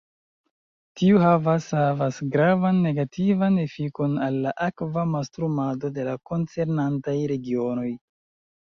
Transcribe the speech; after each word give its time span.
Tiu 1.01 1.19
havas 1.23 1.67
havas 1.79 2.17
gravan 2.37 2.79
negativan 2.87 3.61
efikon 3.67 4.17
al 4.31 4.43
la 4.47 4.57
akva 4.71 5.05
mastrumado 5.15 5.95
de 6.01 6.11
la 6.11 6.19
koncernantaj 6.33 7.19
regionoj. 7.37 7.89